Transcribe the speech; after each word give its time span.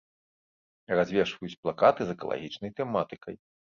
Развешваюць 0.99 1.59
плакаты 1.65 2.01
з 2.07 2.19
экалагічнай 2.19 2.75
тэматыкай. 2.81 3.35